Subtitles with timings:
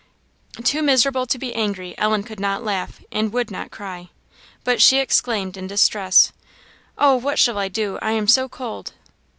[0.63, 4.09] Too miserable to be angry, Ellen could not laugh, and would not cry,
[4.63, 6.31] but she exclaimed, in distress
[6.97, 7.99] "Oh, what shall I do!
[8.01, 8.93] I am so cold!"